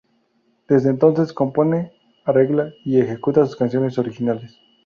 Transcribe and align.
Desde 0.67 0.89
entonces 0.89 1.31
compone, 1.31 1.91
arregla 2.25 2.73
y 2.83 2.99
ejecuta 2.99 3.45
sus 3.45 3.55
canciones 3.55 3.99
originales. 3.99 4.59